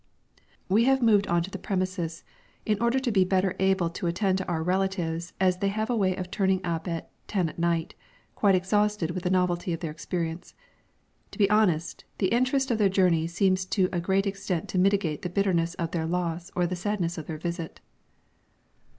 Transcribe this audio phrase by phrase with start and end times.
[0.67, 2.23] We have moved on to the premises
[2.65, 5.95] in order to be better able to attend to our "relatives," as they have a
[5.95, 7.93] way of turning up at ten at night,
[8.33, 10.55] quite exhausted with the novelty of their experience.
[11.29, 15.21] To be honest, the interest of their journey seems to a great extent to mitigate
[15.21, 17.79] the bitterness of their loss or the sadness of their visit.